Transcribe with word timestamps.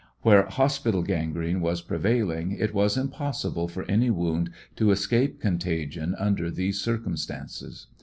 Where 0.23 0.47
hospital 0.47 1.03
gan 1.03 1.31
grene 1.31 1.59
was 1.61 1.83
prevailing, 1.83 2.53
it 2.53 2.73
was 2.73 2.97
impossible 2.97 3.67
for 3.67 3.83
any 3.87 4.09
wound 4.09 4.49
to 4.77 4.89
escape 4.89 5.39
contagion 5.39 6.15
under 6.17 6.49
these 6.49 6.81
circumstances. 6.81 7.85